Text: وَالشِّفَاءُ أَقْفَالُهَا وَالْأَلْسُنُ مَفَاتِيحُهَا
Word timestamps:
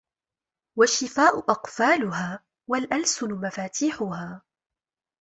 وَالشِّفَاءُ 0.77 1.39
أَقْفَالُهَا 1.51 2.39
وَالْأَلْسُنُ 2.67 3.33
مَفَاتِيحُهَا 3.33 4.41